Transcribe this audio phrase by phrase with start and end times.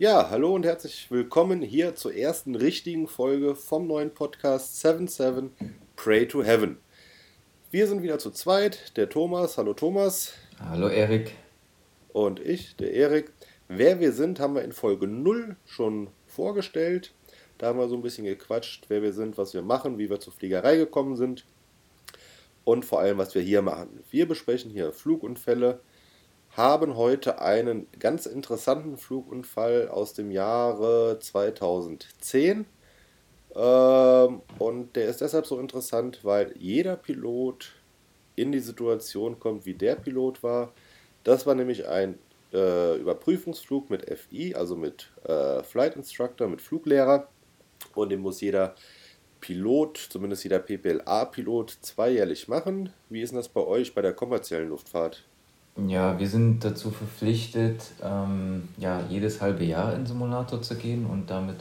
[0.00, 5.50] Ja, hallo und herzlich willkommen hier zur ersten richtigen Folge vom neuen Podcast 77
[5.94, 6.78] Pray to Heaven.
[7.70, 10.32] Wir sind wieder zu zweit, der Thomas, hallo Thomas.
[10.58, 11.34] Hallo Erik.
[12.14, 13.30] Und ich, der Erik.
[13.68, 17.12] Wer wir sind, haben wir in Folge 0 schon vorgestellt.
[17.58, 20.18] Da haben wir so ein bisschen gequatscht, wer wir sind, was wir machen, wie wir
[20.18, 21.44] zur Fliegerei gekommen sind
[22.64, 24.02] und vor allem, was wir hier machen.
[24.10, 25.80] Wir besprechen hier Flugunfälle,
[26.56, 32.66] haben heute einen ganz interessanten Flugunfall aus dem Jahre 2010.
[33.54, 37.72] Ähm, und der ist deshalb so interessant, weil jeder Pilot
[38.36, 40.72] in die Situation kommt, wie der Pilot war.
[41.24, 42.18] Das war nämlich ein
[42.52, 47.28] äh, Überprüfungsflug mit FI, also mit äh, Flight Instructor, mit Fluglehrer.
[47.94, 48.74] Und den muss jeder
[49.40, 52.92] Pilot, zumindest jeder PPLA-Pilot, zweijährlich machen.
[53.08, 55.24] Wie ist denn das bei euch bei der kommerziellen Luftfahrt?
[55.76, 61.30] Ja, wir sind dazu verpflichtet, ähm, ja, jedes halbe Jahr in Simulator zu gehen und
[61.30, 61.56] damit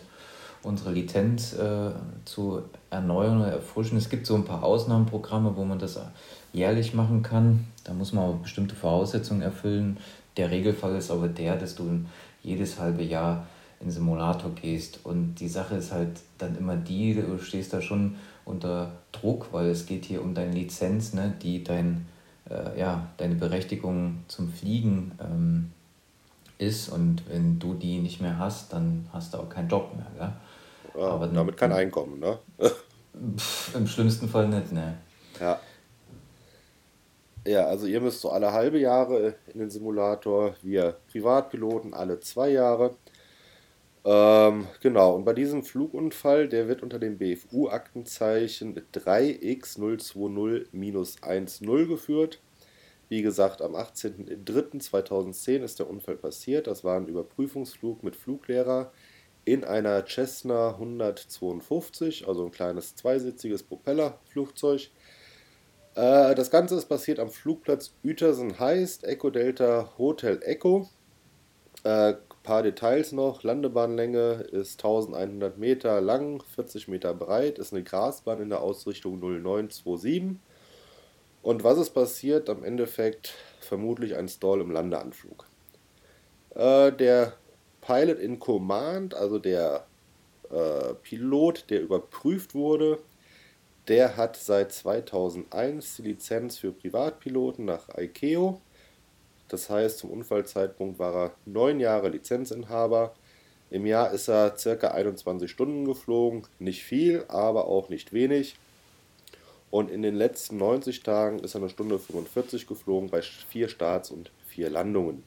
[0.63, 1.91] unsere Lizenz äh,
[2.25, 3.97] zu erneuern oder erfrischen.
[3.97, 5.99] Es gibt so ein paar Ausnahmeprogramme, wo man das
[6.51, 7.65] jährlich machen kann.
[7.83, 9.97] Da muss man aber bestimmte Voraussetzungen erfüllen.
[10.37, 12.01] Der Regelfall ist aber der, dass du
[12.43, 13.47] jedes halbe Jahr
[13.79, 14.99] in Simulator gehst.
[15.03, 18.15] Und die Sache ist halt dann immer die, du stehst da schon
[18.45, 22.05] unter Druck, weil es geht hier um deine Lizenz, ne, die dein,
[22.49, 25.71] äh, ja, deine Berechtigung zum Fliegen ähm,
[26.57, 26.89] ist.
[26.89, 30.07] Und wenn du die nicht mehr hast, dann hast du auch keinen Job mehr.
[30.17, 31.01] Gell?
[31.01, 32.39] Ja, Aber damit kein Einkommen, ne?
[33.37, 34.97] Pff, Im schlimmsten Fall nicht, ne?
[35.39, 35.59] Ja.
[37.45, 42.49] Ja, also ihr müsst so alle halbe Jahre in den Simulator, wir Privatpiloten alle zwei
[42.49, 42.95] Jahre.
[44.05, 52.39] Ähm, genau, und bei diesem Flugunfall, der wird unter dem BFU-Aktenzeichen 3X020-10 geführt.
[53.09, 56.67] Wie gesagt, am 18.03.2010 ist der Unfall passiert.
[56.67, 58.91] Das war ein Überprüfungsflug mit Fluglehrer
[59.45, 64.91] in einer Cessna 152, also ein kleines zweisitziges Propellerflugzeug.
[65.95, 70.87] Äh, das Ganze ist passiert am Flugplatz Uetersen Heist, Echo Delta Hotel Echo.
[71.83, 72.13] Äh,
[72.43, 73.43] paar Details noch.
[73.43, 80.37] Landebahnlänge ist 1100 Meter lang, 40 Meter breit, ist eine Grasbahn in der Ausrichtung 0927.
[81.41, 82.49] Und was ist passiert?
[82.49, 85.45] Am Endeffekt vermutlich ein Stall im Landeanflug.
[86.55, 87.33] Äh, der
[87.81, 89.85] Pilot in Command, also der
[90.51, 92.99] äh, Pilot, der überprüft wurde,
[93.87, 98.61] der hat seit 2001 die Lizenz für Privatpiloten nach ICAO.
[99.49, 103.13] Das heißt, zum Unfallzeitpunkt war er neun Jahre Lizenzinhaber.
[103.69, 104.87] Im Jahr ist er ca.
[104.87, 106.43] 21 Stunden geflogen.
[106.59, 108.57] Nicht viel, aber auch nicht wenig.
[109.71, 114.09] Und in den letzten 90 Tagen ist er eine Stunde 45 geflogen bei vier Starts
[114.09, 115.23] und vier Landungen.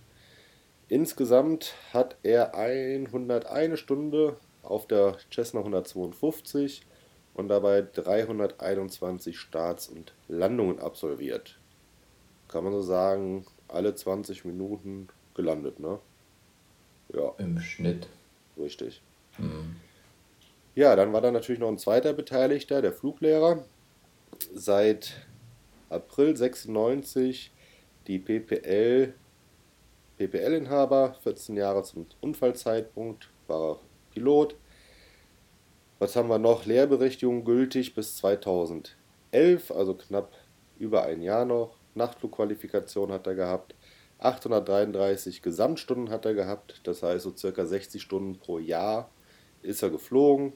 [0.88, 6.82] Insgesamt hat er 101 Stunde auf der Cessna 152
[7.34, 11.58] und dabei 321 Starts und Landungen absolviert.
[12.48, 15.98] Kann man so sagen, alle 20 Minuten gelandet, ne?
[17.12, 17.32] Ja.
[17.38, 18.08] Im Schnitt.
[18.58, 19.02] Richtig.
[19.38, 19.76] Mhm.
[20.74, 23.64] Ja, dann war da natürlich noch ein zweiter Beteiligter, der Fluglehrer.
[24.54, 25.26] Seit
[25.90, 27.52] April 96
[28.06, 29.12] die PPL,
[30.16, 33.78] PPL-Inhaber, 14 Jahre zum Unfallzeitpunkt, war
[34.12, 34.56] Pilot.
[35.98, 36.64] Was haben wir noch?
[36.64, 38.94] Lehrberechtigung gültig bis 2011,
[39.70, 40.32] also knapp
[40.78, 41.76] über ein Jahr noch.
[41.94, 43.74] Nachtflugqualifikation hat er gehabt.
[44.18, 49.08] 833 Gesamtstunden hat er gehabt, das heißt so circa 60 Stunden pro Jahr
[49.62, 50.52] ist er geflogen.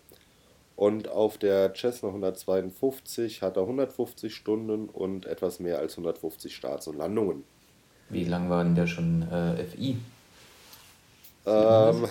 [0.76, 6.86] Und auf der Cessna 152 hat er 150 Stunden und etwas mehr als 150 Starts
[6.86, 7.44] und Landungen.
[8.10, 9.96] Wie lang war denn der schon äh, FI?
[11.46, 12.08] Ähm,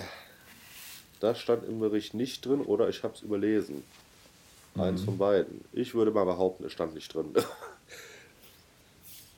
[1.20, 3.84] das stand im Bericht nicht drin oder ich habe es überlesen.
[4.74, 4.80] Mhm.
[4.80, 5.64] Eins von beiden.
[5.72, 7.32] Ich würde mal behaupten, es stand nicht drin.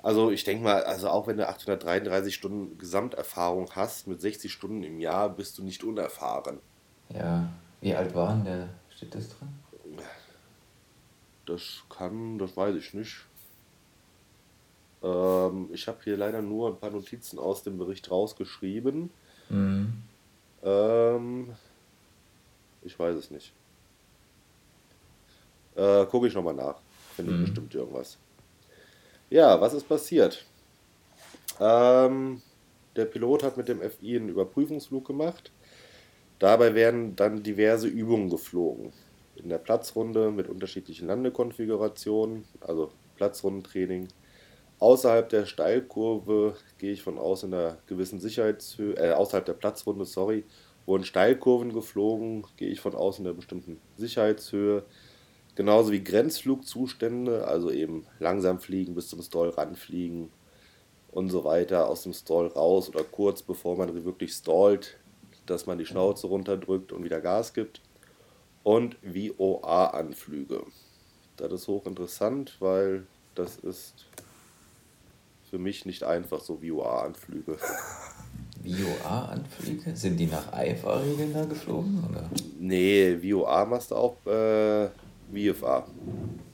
[0.03, 4.82] Also ich denke mal, also auch wenn du 833 Stunden Gesamterfahrung hast, mit 60 Stunden
[4.84, 6.60] im Jahr bist du nicht unerfahren.
[7.09, 7.48] Ja,
[7.80, 8.68] wie alt war denn der?
[8.91, 9.48] Steht das drin?
[11.47, 13.24] Das kann, das weiß ich nicht.
[15.03, 19.10] Ähm, ich habe hier leider nur ein paar Notizen aus dem Bericht rausgeschrieben.
[19.48, 20.03] Mhm.
[20.62, 21.54] Ähm,
[22.83, 23.53] ich weiß es nicht.
[25.77, 26.77] Äh, Gucke ich nochmal nach.
[27.15, 27.44] Finde mhm.
[27.44, 28.18] bestimmt irgendwas.
[29.30, 30.47] Ja, was ist passiert?
[31.60, 32.41] Ähm,
[32.97, 35.53] der Pilot hat mit dem FI einen Überprüfungsflug gemacht.
[36.39, 38.92] Dabei werden dann diverse Übungen geflogen.
[39.36, 44.09] In der Platzrunde mit unterschiedlichen Landekonfigurationen, also Platzrundentraining.
[44.78, 50.07] Außerhalb der Steilkurve gehe ich von aus in einer gewissen Sicherheitshöhe, äh, außerhalb der Platzrunde,
[50.07, 50.45] sorry,
[50.86, 54.84] wurden Steilkurven geflogen, gehe ich von außen in einer bestimmten Sicherheitshöhe.
[55.59, 60.31] Genauso wie Grenzflugzustände, also eben langsam fliegen, bis zum Stall ranfliegen
[61.10, 64.99] und so weiter, aus dem Stall raus oder kurz bevor man wirklich stallt,
[65.47, 67.81] dass man die Schnauze runterdrückt und wieder Gas gibt.
[68.63, 70.63] Und VOA-Anflüge.
[71.37, 73.04] Das ist hochinteressant, weil
[73.34, 74.07] das ist
[75.51, 77.59] für mich nicht einfach so VOA-Anflüge.
[78.65, 79.91] VOA-Anflüge?
[79.97, 82.04] Sind die nach IFA-Regeln da geflogen?
[82.09, 82.31] Oder?
[82.61, 84.91] Nee, VOA machst du auch äh,
[85.33, 85.86] VFA.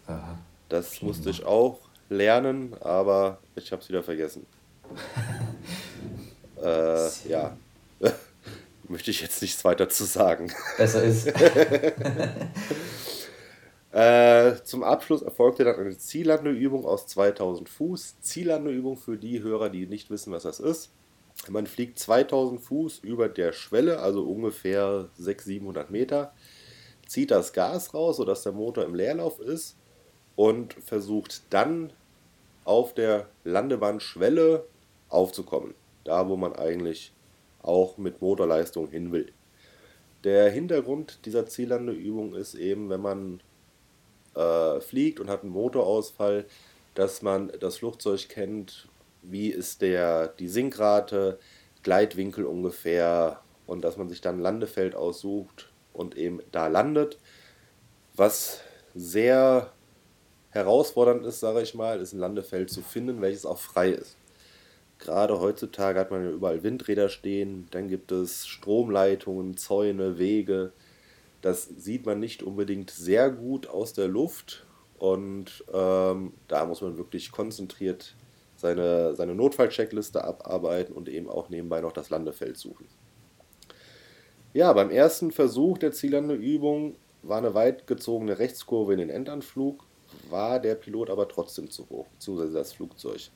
[0.07, 0.39] Aha.
[0.69, 1.09] Das Prima.
[1.09, 1.79] musste ich auch
[2.09, 4.47] lernen, aber ich habe es wieder vergessen.
[6.63, 7.57] äh, ja.
[8.89, 10.53] Möchte ich jetzt nichts weiter zu sagen.
[10.77, 11.27] Besser ist.
[13.93, 18.21] äh, zum Abschluss erfolgte dann eine Ziellandeübung aus 2000 Fuß.
[18.21, 20.91] Ziellandeübung für die Hörer, die nicht wissen, was das ist.
[21.49, 26.33] Man fliegt 2000 Fuß über der Schwelle, also ungefähr 600, 700 Meter,
[27.15, 29.77] zieht das Gas raus, sodass der Motor im Leerlauf ist
[30.35, 31.93] und versucht dann
[32.65, 34.65] auf der Landebahnschwelle
[35.11, 35.75] aufzukommen.
[36.03, 37.13] Da, wo man eigentlich
[37.63, 39.33] auch mit Motorleistung hin will.
[40.25, 43.41] Der Hintergrund dieser Ziellandeübung ist eben, wenn man
[44.35, 46.47] äh, fliegt und hat einen Motorausfall,
[46.97, 48.89] dass man das Flugzeug kennt,
[49.23, 51.39] wie ist der, die Sinkrate,
[51.85, 57.19] Gleitwinkel ungefähr und dass man sich dann ein Landefeld aussucht und eben da landet.
[58.15, 58.61] Was
[58.95, 59.73] sehr
[60.51, 64.17] herausfordernd ist, sage ich mal, ist ein Landefeld zu finden, welches auch frei ist.
[64.99, 70.73] Gerade heutzutage hat man ja überall Windräder stehen, dann gibt es Stromleitungen, Zäune, Wege.
[71.43, 74.65] Das sieht man nicht unbedingt sehr gut aus der Luft
[74.99, 78.15] und ähm, da muss man wirklich konzentriert
[78.57, 82.87] seine, seine Notfallcheckliste abarbeiten und eben auch nebenbei noch das Landefeld suchen.
[84.55, 89.85] Ja, beim ersten Versuch der Ziellandeübung war eine weit gezogene Rechtskurve in den Endanflug,
[90.31, 93.31] war der Pilot aber trotzdem zu hoch, beziehungsweise das Flugzeug.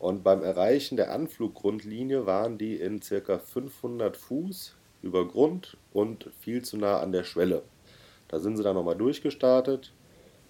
[0.00, 3.38] Und beim Erreichen der Anfluggrundlinie waren die in ca.
[3.38, 7.62] 500 Fuß über Grund und viel zu nah an der Schwelle.
[8.26, 9.92] Da sind sie dann nochmal durchgestartet.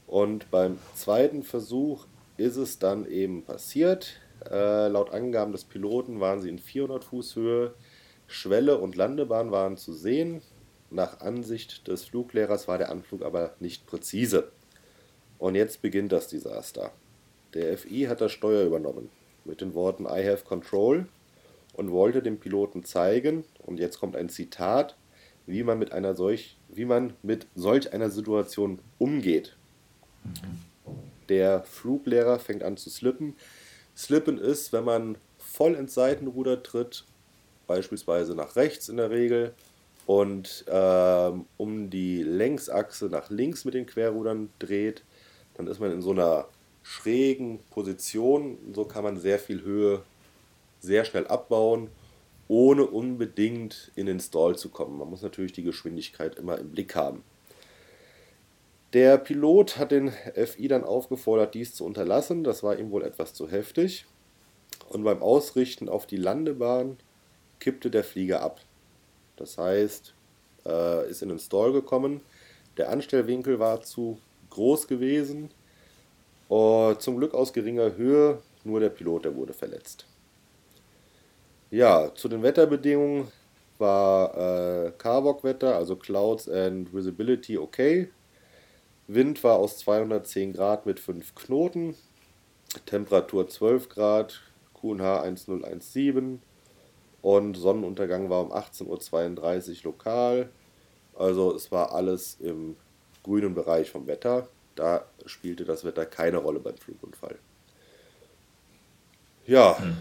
[0.07, 2.07] Und beim zweiten Versuch
[2.39, 4.15] ist es dann eben passiert.
[4.51, 7.75] Äh, laut Angaben des Piloten waren sie in 400 Fuß Höhe.
[8.31, 10.41] Schwelle und Landebahn waren zu sehen.
[10.91, 14.51] Nach Ansicht des Fluglehrers war der Anflug aber nicht präzise.
[15.39, 16.93] Und jetzt beginnt das Desaster.
[17.55, 19.11] Der FI hat das Steuer übernommen
[19.45, 21.07] mit den Worten I have control
[21.75, 24.97] und wollte dem Piloten zeigen, und jetzt kommt ein Zitat,
[25.47, 29.57] wie man mit einer solch, wie man mit solch einer Situation umgeht.
[31.29, 33.35] Der Fluglehrer fängt an zu slippen.
[33.97, 37.05] Slippen ist, wenn man voll ins Seitenruder tritt,
[37.71, 39.55] beispielsweise nach rechts in der Regel,
[40.11, 45.05] und ähm, um die Längsachse nach links mit den Querrudern dreht,
[45.55, 46.49] dann ist man in so einer
[46.83, 48.59] schrägen Position.
[48.75, 50.03] So kann man sehr viel Höhe
[50.81, 51.91] sehr schnell abbauen,
[52.49, 54.99] ohne unbedingt in den Stall zu kommen.
[54.99, 57.23] Man muss natürlich die Geschwindigkeit immer im Blick haben.
[58.93, 62.43] Der Pilot hat den FI dann aufgefordert, dies zu unterlassen.
[62.43, 64.07] Das war ihm wohl etwas zu heftig.
[64.89, 66.97] Und beim Ausrichten auf die Landebahn
[67.61, 68.61] kippte der Flieger ab.
[69.37, 70.15] Das heißt,
[70.67, 72.21] äh, ist in den Stall gekommen.
[72.77, 74.19] Der Anstellwinkel war zu
[74.51, 75.51] groß gewesen.
[76.49, 80.05] Uh, zum Glück aus geringer Höhe, nur der Pilot, der wurde verletzt.
[81.71, 83.29] Ja, zu den Wetterbedingungen
[83.79, 88.11] war äh, Carbock-Wetter, also Clouds and Visibility okay.
[89.07, 91.95] Wind war aus 210 Grad mit 5 Knoten,
[92.87, 94.41] Temperatur 12 Grad,
[94.75, 96.43] QNH 1017
[97.23, 100.49] und Sonnenuntergang war um 18.32 Uhr lokal.
[101.17, 102.77] Also es war alles im
[103.23, 104.49] grünen Bereich vom Wetter.
[104.75, 107.39] Da spielte das Wetter keine Rolle beim Flugunfall.
[109.47, 109.79] Ja.
[109.79, 109.97] Hm.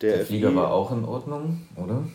[0.00, 2.06] Der, der Flieger war auch in Ordnung, oder?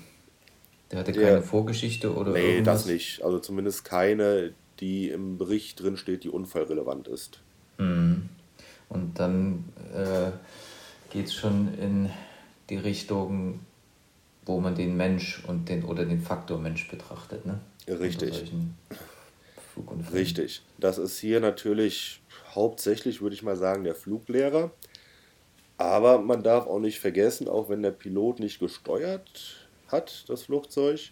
[0.91, 2.83] Der hatte keine der, Vorgeschichte oder Nee, irgendwas?
[2.83, 3.23] das nicht.
[3.23, 7.41] Also zumindest keine, die im Bericht drin steht, die unfallrelevant ist.
[7.77, 8.29] Mhm.
[8.89, 10.31] Und dann äh,
[11.12, 12.09] geht es schon in
[12.69, 13.59] die Richtung,
[14.45, 17.59] wo man den Mensch und den oder den Faktor Mensch betrachtet, ne?
[17.88, 18.51] Richtig.
[20.13, 20.62] Richtig.
[20.77, 22.21] Das ist hier natürlich
[22.53, 24.71] hauptsächlich, würde ich mal sagen, der Fluglehrer.
[25.77, 31.12] Aber man darf auch nicht vergessen, auch wenn der Pilot nicht gesteuert hat, das Flugzeug,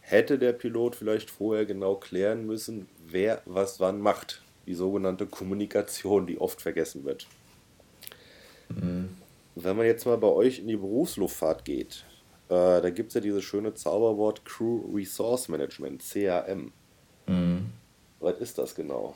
[0.00, 4.42] hätte der Pilot vielleicht vorher genau klären müssen, wer was wann macht.
[4.66, 7.26] Die sogenannte Kommunikation, die oft vergessen wird.
[8.68, 9.10] Mhm.
[9.54, 12.04] Wenn man jetzt mal bei euch in die Berufsluftfahrt geht,
[12.50, 16.72] äh, da gibt es ja dieses schöne Zauberwort Crew Resource Management, CRM.
[17.26, 17.66] Mhm.
[18.18, 19.14] Was ist das genau?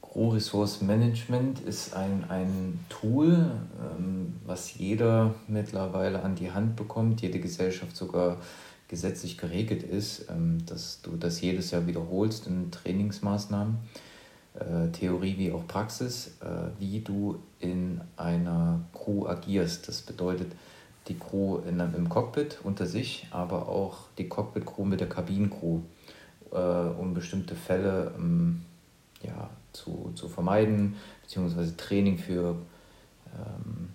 [0.00, 3.50] Crew Resource Management ist ein, ein Tool,
[3.80, 8.38] ähm, was jeder mittlerweile an die Hand bekommt, jede Gesellschaft sogar
[8.88, 13.78] gesetzlich geregelt ist, ähm, dass du das jedes Jahr wiederholst in Trainingsmaßnahmen,
[14.54, 19.88] äh, Theorie wie auch Praxis, äh, wie du in einer Crew agierst.
[19.88, 20.52] Das bedeutet,
[21.08, 25.80] die Crew in, im Cockpit unter sich, aber auch die Cockpit-Crew mit der Kabinencrew,
[26.52, 28.62] äh, um bestimmte Fälle ähm,
[29.22, 32.56] ja, zu, zu vermeiden, beziehungsweise Training für
[33.34, 33.88] ähm,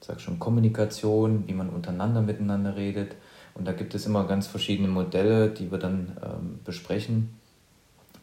[0.00, 3.16] sag schon, Kommunikation, wie man untereinander miteinander redet.
[3.54, 7.38] Und da gibt es immer ganz verschiedene Modelle, die wir dann ähm, besprechen.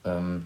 [0.06, 0.44] Ähm,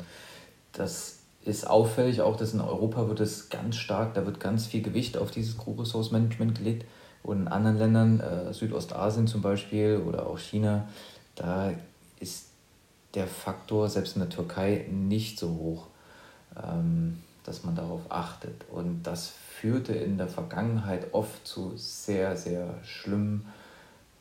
[0.71, 4.81] das ist auffällig auch, dass in Europa wird es ganz stark, da wird ganz viel
[4.81, 6.85] Gewicht auf dieses Crew Resource Management gelegt.
[7.27, 10.87] Und in anderen Ländern, äh, Südostasien zum Beispiel oder auch China,
[11.35, 11.73] da
[12.21, 12.45] ist
[13.15, 15.87] der Faktor selbst in der Türkei nicht so hoch,
[16.55, 18.63] ähm, dass man darauf achtet.
[18.71, 23.45] Und das führte in der Vergangenheit oft zu sehr, sehr schlimmen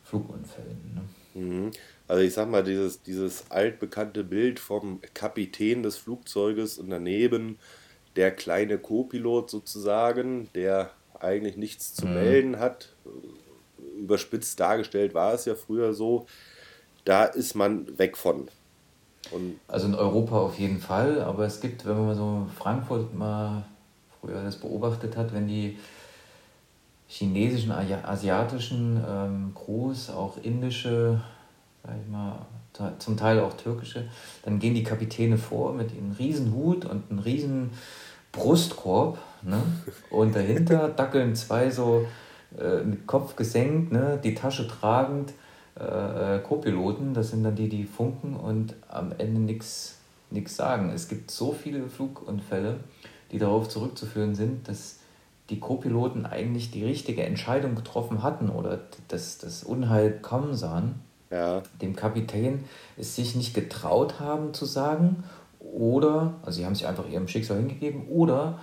[0.03, 1.01] Flugunfällen.
[1.33, 1.41] Ne?
[1.41, 1.71] Mhm.
[2.09, 7.57] Also ich sag mal, dieses, dieses altbekannte Bild vom Kapitän des Flugzeuges und daneben
[8.17, 12.13] der kleine Co-Pilot sozusagen, der eigentlich nichts zu mhm.
[12.13, 12.89] melden hat.
[13.97, 16.25] Überspitzt dargestellt war es ja früher so.
[17.05, 18.47] Da ist man weg von.
[19.31, 23.65] Und also in Europa auf jeden Fall, aber es gibt, wenn man so Frankfurt mal
[24.21, 25.77] früher das beobachtet hat, wenn die
[27.07, 31.21] chinesischen, asiatischen ähm, Crews, auch indische,
[31.83, 32.45] sag ich mal,
[32.99, 34.07] zum Teil auch türkische,
[34.43, 37.71] dann gehen die Kapitäne vor mit einem riesen Hut und einem riesen
[38.31, 39.61] Brustkorb Ne?
[40.09, 42.05] Und dahinter dackeln zwei so
[42.59, 44.19] äh, mit Kopf gesenkt, ne?
[44.21, 45.33] die Tasche tragend
[45.79, 47.13] äh, äh, Co-Piloten.
[47.13, 49.97] Das sind dann die, die funken und am Ende nichts
[50.47, 50.91] sagen.
[50.93, 52.81] Es gibt so viele Flugunfälle,
[53.31, 54.99] die darauf zurückzuführen sind, dass
[55.49, 60.95] die Co-Piloten eigentlich die richtige Entscheidung getroffen hatten oder das, das Unheil kommen sahen.
[61.29, 61.61] Ja.
[61.81, 62.65] Dem Kapitän
[62.97, 65.23] es sich nicht getraut haben zu sagen
[65.59, 68.59] oder, also sie haben sich einfach ihrem Schicksal hingegeben oder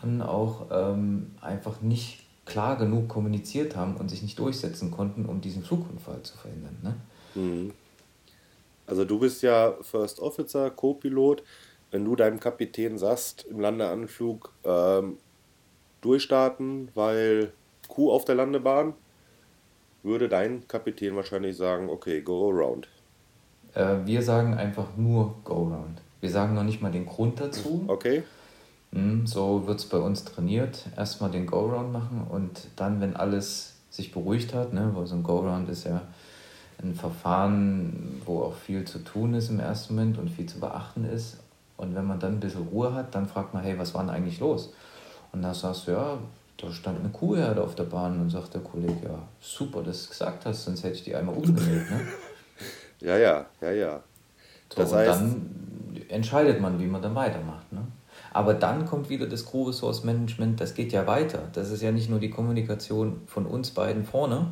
[0.00, 5.40] dann auch ähm, einfach nicht klar genug kommuniziert haben und sich nicht durchsetzen konnten, um
[5.40, 6.76] diesen Flugunfall zu verhindern.
[6.82, 6.94] Ne?
[7.34, 7.72] Mhm.
[8.86, 11.42] Also du bist ja First Officer, Co-Pilot.
[11.90, 15.18] Wenn du deinem Kapitän sagst im Landeanflug, ähm,
[16.00, 17.52] durchstarten, weil
[17.88, 18.94] Kuh auf der Landebahn,
[20.02, 22.88] würde dein Kapitän wahrscheinlich sagen, okay, go around.
[23.74, 26.02] Äh, wir sagen einfach nur go around.
[26.20, 27.84] Wir sagen noch nicht mal den Grund dazu.
[27.86, 28.22] Okay.
[28.94, 30.86] Hm, so wird es bei uns trainiert.
[30.96, 35.22] Erstmal den Go-Round machen und dann, wenn alles sich beruhigt hat, ne, weil so ein
[35.22, 36.02] Go-Round ist ja
[36.82, 41.04] ein Verfahren, wo auch viel zu tun ist im ersten Moment und viel zu beachten
[41.04, 41.38] ist.
[41.76, 44.10] Und wenn man dann ein bisschen Ruhe hat, dann fragt man, hey, was war denn
[44.10, 44.72] eigentlich los?
[45.32, 46.18] Und dann sagst du, ja,
[46.56, 50.04] da stand eine Kuhherde auf der Bahn und sagt der Kollege, ja, super, dass du
[50.04, 51.90] es gesagt hast, sonst hätte ich die einmal umgedreht.
[51.90, 52.00] Ne?
[53.00, 54.00] ja, ja, ja, ja.
[54.72, 55.50] So, das heißt, dann
[56.08, 57.72] entscheidet man, wie man dann weitermacht.
[58.34, 61.44] Aber dann kommt wieder das Crew Resource Management, das geht ja weiter.
[61.52, 64.48] Das ist ja nicht nur die Kommunikation von uns beiden vorne,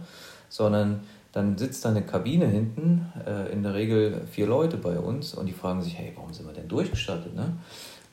[0.49, 1.01] sondern
[1.33, 5.47] dann sitzt da eine Kabine hinten, äh, in der Regel vier Leute bei uns und
[5.47, 7.35] die fragen sich, hey, warum sind wir denn durchgestattet?
[7.35, 7.57] Ne?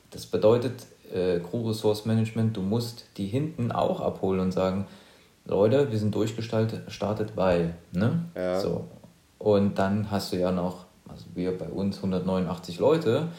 [0.10, 4.88] Das bedeutet äh, Crew Resource Management, du musst die hinten auch abholen und sagen,
[5.46, 8.26] Leute, wir sind durchgestartet, weil, ne?
[8.36, 8.60] Ja.
[8.60, 8.86] So.
[9.38, 13.30] Und dann hast du ja noch, also wir bei uns 189 Leute,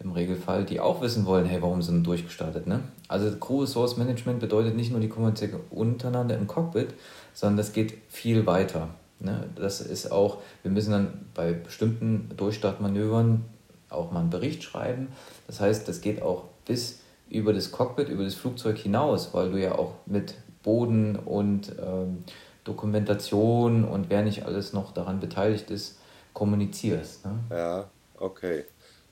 [0.00, 2.66] im Regelfall, die auch wissen wollen, hey, warum sind wir durchgestartet?
[2.66, 2.80] Ne?
[3.08, 6.94] Also Crew Resource Management bedeutet nicht nur die Kommunikation untereinander im Cockpit,
[7.34, 8.88] sondern das geht viel weiter.
[9.20, 9.48] Ne?
[9.56, 13.44] Das ist auch, wir müssen dann bei bestimmten Durchstartmanövern
[13.90, 15.08] auch mal einen Bericht schreiben.
[15.46, 19.60] Das heißt, das geht auch bis über das Cockpit, über das Flugzeug hinaus, weil du
[19.60, 22.24] ja auch mit Boden und ähm,
[22.64, 25.98] Dokumentation und wer nicht alles noch daran beteiligt ist,
[26.34, 27.24] kommunizierst.
[27.24, 27.38] Ne?
[27.50, 28.64] Ja, okay.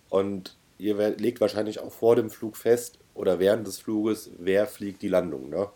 [0.09, 5.03] Und ihr legt wahrscheinlich auch vor dem Flug fest oder während des Fluges, wer fliegt
[5.03, 5.69] die Landung, ne?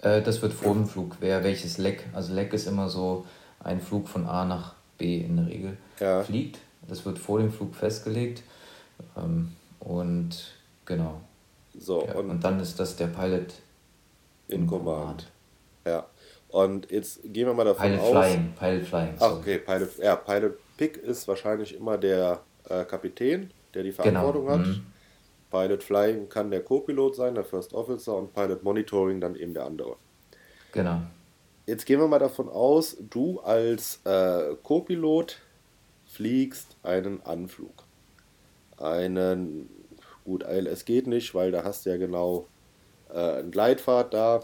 [0.00, 2.06] Äh, das wird vor dem Flug, wer welches Leck.
[2.12, 3.24] Also Leck ist immer so
[3.60, 6.22] ein Flug von A nach B in der Regel ja.
[6.22, 6.58] fliegt.
[6.88, 8.42] Das wird vor dem Flug festgelegt.
[9.16, 10.52] Ähm, und
[10.84, 11.20] genau.
[11.78, 13.54] So, ja, und, und, dann ist das der Pilot
[14.48, 14.98] in, in Command.
[14.98, 15.30] Command.
[15.86, 16.06] Ja.
[16.48, 18.10] Und jetzt gehen wir mal davon Pilot aus.
[18.10, 19.14] Flying, Pilot Flying.
[19.18, 24.02] Ach, okay, Pilot, ja, Pilot Pick ist wahrscheinlich immer der äh, Kapitän der die genau.
[24.02, 24.58] Verantwortung genau.
[24.58, 24.66] hat.
[24.66, 24.86] Mhm.
[25.50, 29.66] Pilot Flying kann der Co-Pilot sein, der First Officer und Pilot Monitoring dann eben der
[29.66, 29.96] andere.
[30.72, 31.02] Genau.
[31.66, 35.38] jetzt gehen wir mal davon aus, du als äh, Co-Pilot
[36.06, 37.84] fliegst einen Anflug.
[38.78, 39.68] Einen,
[40.24, 42.46] gut, ILS geht nicht, weil da hast du ja genau
[43.12, 44.40] äh, einen Gleitpfad da,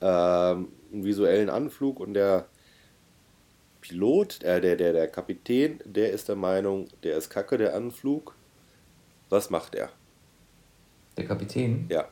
[0.00, 2.46] ähm, einen visuellen Anflug und der
[3.80, 8.35] Pilot, äh, der, der, der Kapitän, der ist der Meinung, der ist kacke, der Anflug.
[9.30, 9.90] Was macht er?
[11.16, 11.86] Der Kapitän?
[11.88, 12.04] Ja.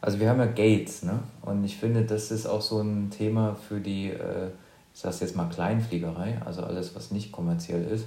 [0.00, 1.20] Also wir haben ja Gates, ne?
[1.42, 4.48] Und ich finde, das ist auch so ein Thema für die, äh,
[4.94, 8.06] ich sage jetzt mal Kleinfliegerei, also alles, was nicht kommerziell ist.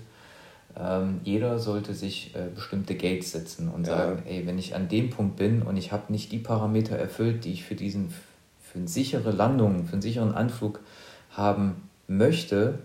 [0.78, 3.98] Ähm, jeder sollte sich äh, bestimmte Gates setzen und ja.
[3.98, 7.46] sagen, ey, wenn ich an dem Punkt bin und ich habe nicht die Parameter erfüllt,
[7.46, 8.14] die ich für diesen,
[8.62, 10.82] für eine sichere Landung, für einen sicheren Anflug
[11.32, 12.80] haben möchte,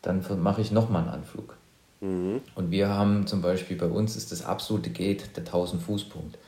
[0.00, 1.56] dann mache ich nochmal einen Anflug.
[2.00, 2.40] Mhm.
[2.54, 6.38] Und wir haben zum Beispiel bei uns ist das absolute Gate der 1000 Fußpunkt.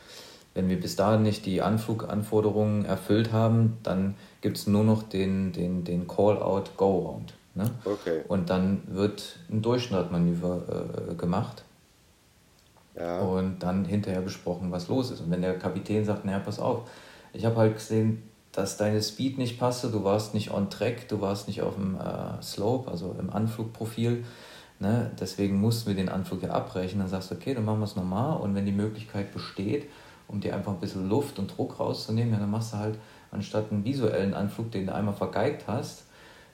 [0.55, 5.53] Wenn wir bis dahin nicht die Anfluganforderungen erfüllt haben, dann gibt es nur noch den,
[5.53, 7.35] den, den Call-out-Go-Round.
[7.55, 7.71] Ne?
[7.85, 8.23] Okay.
[8.29, 11.65] Und dann wird ein Durchstartmanöver äh, gemacht.
[12.99, 13.21] Ja.
[13.21, 15.21] Und dann hinterher besprochen, was los ist.
[15.21, 16.89] Und wenn der Kapitän sagt, naja, pass auf,
[17.33, 18.23] ich habe halt gesehen,
[18.53, 21.97] dass deine Speed nicht passte, du warst nicht on track, du warst nicht auf dem
[21.97, 24.25] äh, Slope, also im Anflugprofil.
[24.79, 25.11] Ne?
[25.19, 26.99] Deswegen mussten wir den Anflug ja abbrechen.
[26.99, 28.39] Dann sagst du, okay, dann machen wir es nochmal.
[28.41, 29.89] Und wenn die Möglichkeit besteht,
[30.29, 32.99] um dir einfach ein bisschen Luft und Druck rauszunehmen, ja, dann machst du halt
[33.31, 36.05] anstatt einen visuellen Anflug, den du einmal vergeigt hast,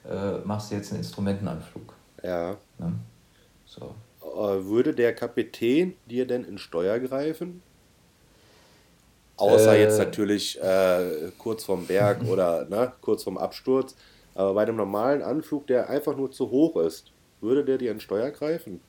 [0.09, 1.93] äh, machst du jetzt einen Instrumentenanflug.
[2.23, 2.57] Ja.
[2.77, 2.93] Ne?
[3.65, 3.95] So.
[4.21, 7.61] Äh, würde der Kapitän dir denn in Steuer greifen?
[9.37, 13.95] Außer äh, jetzt natürlich äh, kurz vorm Berg oder ne, kurz vorm Absturz.
[14.35, 17.11] Aber bei einem normalen Anflug, der einfach nur zu hoch ist,
[17.43, 18.79] würde der dir in Steuer greifen?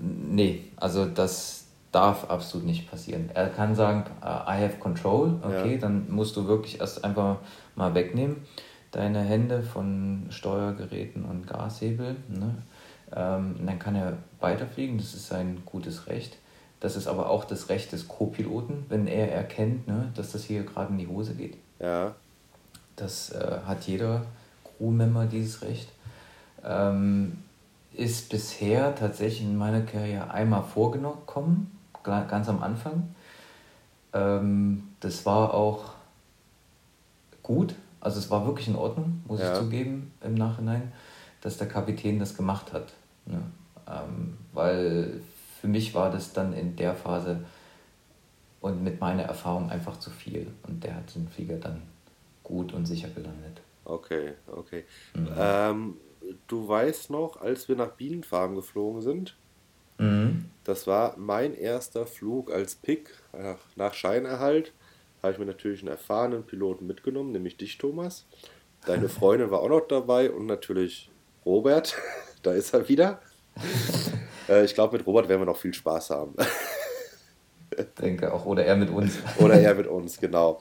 [0.00, 3.30] Nee, also das darf absolut nicht passieren.
[3.34, 5.78] Er kann sagen, I have control, okay, ja.
[5.78, 7.38] dann musst du wirklich erst einfach
[7.74, 8.36] mal wegnehmen,
[8.90, 12.16] deine Hände von Steuergeräten und Gashebel.
[12.28, 12.54] Ne?
[13.14, 16.38] Ähm, dann kann er weiterfliegen, das ist sein gutes Recht.
[16.80, 20.62] Das ist aber auch das Recht des Co-Piloten, wenn er erkennt, ne, dass das hier
[20.62, 21.56] gerade in die Hose geht.
[21.80, 22.14] Ja.
[22.94, 24.24] Das äh, hat jeder
[24.64, 25.88] Crewmember dieses Recht.
[26.68, 27.38] Ähm,
[27.94, 31.70] ist bisher tatsächlich in meiner Karriere einmal vorgekommen,
[32.04, 33.14] ganz am Anfang.
[34.12, 35.94] Ähm, das war auch
[37.42, 39.52] gut, also es war wirklich in Ordnung, muss ja.
[39.52, 40.92] ich zugeben, im Nachhinein,
[41.40, 42.92] dass der Kapitän das gemacht hat.
[43.26, 43.40] Ne?
[43.88, 45.20] Ähm, weil
[45.60, 47.40] für mich war das dann in der Phase
[48.60, 50.46] und mit meiner Erfahrung einfach zu viel.
[50.66, 51.82] Und der hat den Flieger dann
[52.44, 53.60] gut und sicher gelandet.
[53.84, 54.84] Okay, okay.
[55.14, 55.28] Mhm.
[55.36, 55.94] Ähm,
[56.46, 59.36] du weißt noch, als wir nach Bienenfarm geflogen sind,
[59.98, 60.46] mhm.
[60.64, 64.72] das war mein erster Flug als Pick nach, nach Scheinerhalt.
[65.22, 68.26] Habe ich mir natürlich einen erfahrenen Piloten mitgenommen, nämlich dich, Thomas.
[68.86, 71.10] Deine Freundin war auch noch dabei und natürlich
[71.44, 71.96] Robert.
[72.42, 73.20] da ist er wieder.
[74.48, 76.34] Äh, ich glaube, mit Robert werden wir noch viel Spaß haben.
[78.00, 78.46] Denke auch.
[78.46, 79.18] Oder er mit uns.
[79.38, 80.58] Oder er mit uns, genau.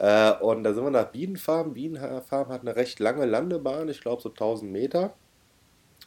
[0.00, 1.74] Äh, und da sind wir nach Bienenfarm.
[1.74, 5.12] Bienenfarm hat eine recht lange Landebahn, ich glaube so 1000 Meter.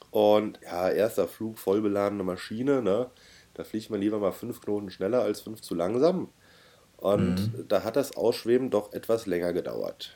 [0.09, 3.07] Und ja, erster Flug, voll beladene Maschine, ne?
[3.53, 6.29] Da fliegt man lieber mal fünf Knoten schneller als fünf zu langsam.
[6.97, 7.65] Und mhm.
[7.67, 10.15] da hat das Ausschweben doch etwas länger gedauert.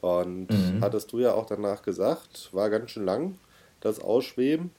[0.00, 0.78] Und mhm.
[0.80, 3.38] hattest du ja auch danach gesagt, war ganz schön lang,
[3.80, 4.70] das Ausschweben.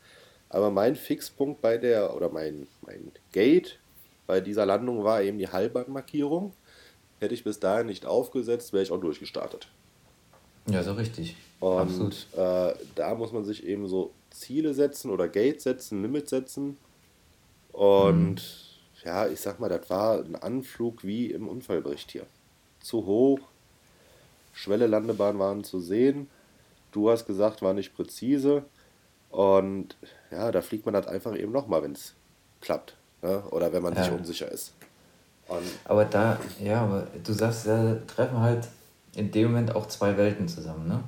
[0.47, 3.79] Aber mein Fixpunkt bei der, oder mein, mein Gate
[4.25, 6.53] bei dieser Landung war eben die Halbbahnmarkierung.
[7.21, 9.67] Hätte ich bis dahin nicht aufgesetzt, wäre ich auch durchgestartet.
[10.65, 11.35] Ja, so richtig.
[11.59, 12.27] Und Absolut.
[12.35, 16.77] Äh, da muss man sich eben so Ziele setzen oder Gate setzen, Limit setzen.
[17.73, 19.05] Und mhm.
[19.05, 22.25] ja, ich sag mal, das war ein Anflug wie im Unfallbericht hier.
[22.79, 23.39] Zu hoch,
[24.53, 26.27] Schwelle Landebahn waren zu sehen.
[26.91, 28.63] Du hast gesagt, war nicht präzise.
[29.29, 29.95] Und
[30.31, 32.15] ja, da fliegt man halt einfach eben nochmal, wenn es
[32.61, 32.95] klappt.
[33.21, 33.43] Ne?
[33.51, 34.05] Oder wenn man ja.
[34.05, 34.73] sich unsicher ist.
[35.51, 38.67] Und aber da, ja, aber du sagst, da treffen halt
[39.15, 40.87] in dem Moment auch zwei Welten zusammen.
[40.87, 41.03] Ne?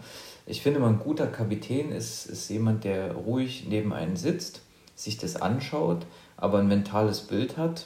[0.45, 4.61] Ich finde, mal ein guter Kapitän ist, ist jemand, der ruhig neben einem sitzt,
[4.95, 7.85] sich das anschaut, aber ein mentales Bild hat.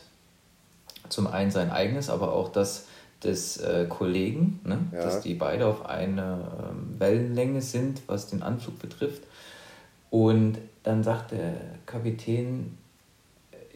[1.10, 2.88] Zum einen sein eigenes, aber auch das
[3.24, 4.80] des äh, Kollegen, ne?
[4.91, 5.04] Ja.
[5.04, 9.24] dass die beide auf einer ähm, Wellenlänge sind, was den Anflug betrifft.
[10.10, 12.78] Und dann sagt der Kapitän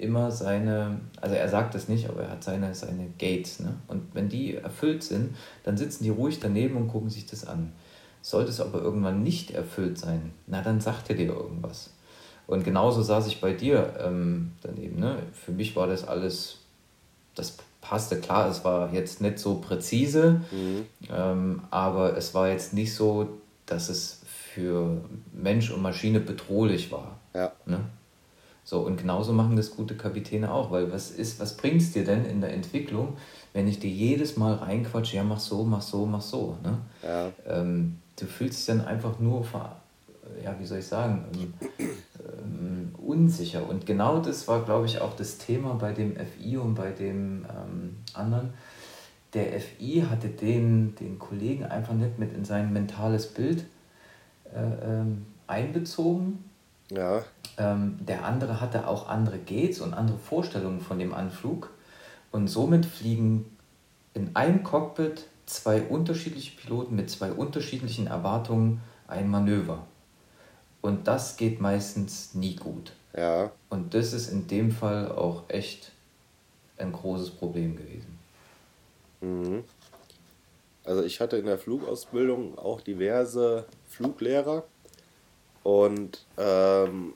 [0.01, 3.59] immer seine, also er sagt es nicht, aber er hat seine, seine Gates.
[3.59, 3.75] Ne?
[3.87, 7.71] Und wenn die erfüllt sind, dann sitzen die ruhig daneben und gucken sich das an.
[8.21, 11.91] Sollte es aber irgendwann nicht erfüllt sein, na dann sagt er dir irgendwas.
[12.47, 14.99] Und genauso saß ich bei dir ähm, daneben.
[14.99, 15.17] Ne?
[15.33, 16.57] Für mich war das alles,
[17.35, 18.19] das passte.
[18.19, 20.85] Klar, es war jetzt nicht so präzise, mhm.
[21.09, 23.29] ähm, aber es war jetzt nicht so,
[23.65, 24.21] dass es
[24.53, 27.19] für Mensch und Maschine bedrohlich war.
[27.33, 27.53] Ja.
[27.65, 27.79] Ne?
[28.63, 32.05] So, und genauso machen das gute Kapitäne auch, weil was ist, was bringt es dir
[32.05, 33.17] denn in der Entwicklung,
[33.53, 36.57] wenn ich dir jedes Mal reinquatsche, ja, mach so, mach so, mach so.
[36.63, 36.77] Ne?
[37.03, 37.31] Ja.
[37.47, 39.45] Ähm, du fühlst dich dann einfach nur,
[40.43, 43.67] ja, wie soll ich sagen, ähm, ähm, unsicher.
[43.67, 47.45] Und genau das war, glaube ich, auch das Thema bei dem FI und bei dem
[47.45, 48.53] ähm, anderen.
[49.33, 53.65] Der FI hatte den, den Kollegen einfach nicht mit in sein mentales Bild
[54.53, 56.43] äh, ähm, einbezogen.
[56.91, 57.23] Ja.
[57.57, 61.71] Ähm, der andere hatte auch andere Gates und andere Vorstellungen von dem Anflug.
[62.31, 63.57] Und somit fliegen
[64.13, 69.85] in einem Cockpit zwei unterschiedliche Piloten mit zwei unterschiedlichen Erwartungen ein Manöver.
[70.81, 72.93] Und das geht meistens nie gut.
[73.15, 73.51] Ja.
[73.69, 75.91] Und das ist in dem Fall auch echt
[76.77, 78.19] ein großes Problem gewesen.
[79.21, 79.63] Mhm.
[80.83, 84.63] Also ich hatte in der Flugausbildung auch diverse Fluglehrer
[85.63, 87.13] und ähm,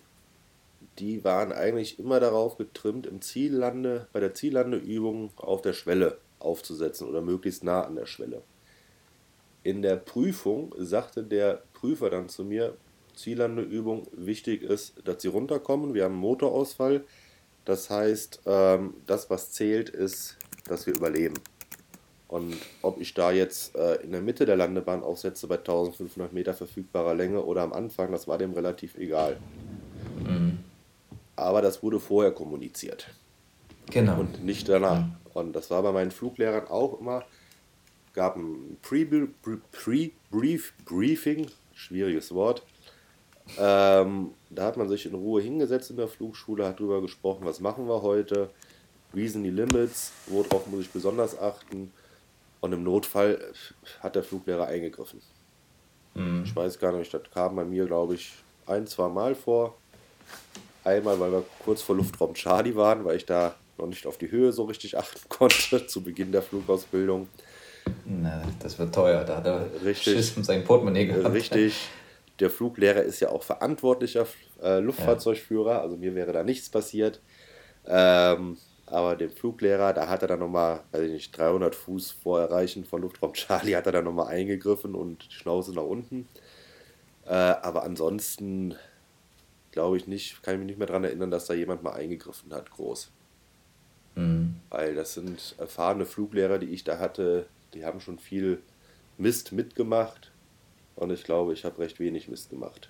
[0.99, 7.07] die waren eigentlich immer darauf getrimmt, im Ziellande, bei der Ziellandeübung auf der Schwelle aufzusetzen
[7.07, 8.41] oder möglichst nah an der Schwelle.
[9.63, 12.77] In der Prüfung sagte der Prüfer dann zu mir,
[13.15, 15.93] Ziellandeübung wichtig ist, dass sie runterkommen.
[15.93, 17.03] Wir haben einen Motorausfall.
[17.63, 21.35] Das heißt, ähm, das, was zählt, ist, dass wir überleben.
[22.27, 26.53] Und ob ich da jetzt äh, in der Mitte der Landebahn aufsetze bei 1500 Meter
[26.53, 29.37] verfügbarer Länge oder am Anfang, das war dem relativ egal.
[30.27, 30.59] Mhm.
[31.35, 33.09] Aber das wurde vorher kommuniziert.
[33.91, 34.19] Genau.
[34.19, 35.01] Und nicht danach.
[35.01, 35.11] Mhm.
[35.33, 37.23] Und das war bei meinen Fluglehrern auch immer,
[38.13, 40.11] gab ein Pre-Briefing,
[41.73, 42.63] schwieriges Wort,
[43.59, 47.59] ähm, da hat man sich in Ruhe hingesetzt in der Flugschule, hat darüber gesprochen, was
[47.59, 48.49] machen wir heute,
[49.13, 51.91] wie sind die Limits, worauf muss ich besonders achten.
[52.65, 53.39] Und im Notfall
[53.99, 55.21] hat der Fluglehrer eingegriffen.
[56.15, 56.41] Mhm.
[56.45, 58.33] Ich weiß gar nicht, das kam bei mir, glaube ich,
[58.65, 59.75] ein, zwei Mal vor.
[60.83, 64.31] Einmal, weil wir kurz vor Luftraum Charlie waren, weil ich da noch nicht auf die
[64.31, 67.27] Höhe so richtig achten konnte zu Beginn der Flugausbildung.
[68.03, 71.35] Na, das wird teuer, da hat er richtig, Schiss mit seinem Portemonnaie gehabt.
[71.35, 71.87] Richtig,
[72.39, 74.25] der Fluglehrer ist ja auch verantwortlicher
[74.63, 77.21] äh, Luftfahrzeugführer, also mir wäre da nichts passiert.
[77.85, 82.41] Ähm, aber dem Fluglehrer, da hat er dann nochmal, weiß ich nicht, 300 Fuß vor
[82.41, 86.27] Erreichen von Luftraum Charlie, hat er dann nochmal eingegriffen und die Schnauze nach unten.
[87.25, 88.75] Äh, aber ansonsten
[89.71, 92.53] glaube ich nicht, kann ich mich nicht mehr daran erinnern, dass da jemand mal eingegriffen
[92.53, 93.11] hat, groß.
[94.15, 94.55] Mhm.
[94.69, 98.61] Weil das sind erfahrene Fluglehrer, die ich da hatte, die haben schon viel
[99.17, 100.31] Mist mitgemacht
[100.95, 102.89] und ich glaube, ich habe recht wenig Mist gemacht.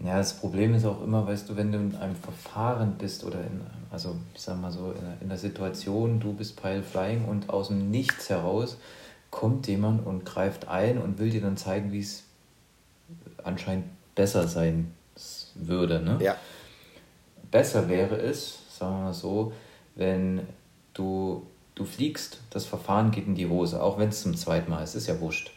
[0.00, 3.40] Ja, das Problem ist auch immer, weißt du, wenn du in einem Verfahren bist oder
[3.40, 7.50] in, also ich sag mal so, in, in der Situation, du bist Pile Flying und
[7.50, 8.76] aus dem Nichts heraus
[9.30, 12.22] kommt jemand und greift ein und will dir dann zeigen, wie es
[13.42, 14.92] anscheinend besser sein
[15.54, 16.00] würde.
[16.00, 16.18] Ne?
[16.20, 16.36] Ja.
[17.50, 19.52] Besser wäre es, sagen wir mal so,
[19.96, 20.46] wenn
[20.94, 24.84] du, du fliegst, das Verfahren geht in die Hose, auch wenn es zum zweiten Mal
[24.84, 25.50] ist, ist ja wurscht.